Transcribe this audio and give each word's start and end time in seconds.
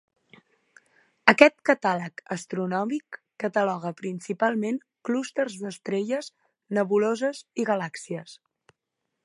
Aquest 1.33 1.53
catàleg 1.69 2.23
astronòmic 2.35 3.19
cataloga 3.45 3.91
principalment 4.01 4.79
clústers 5.09 5.59
d'estrelles, 5.65 6.31
nebuloses 6.79 7.43
i 7.65 7.67
galàxies. 7.73 8.35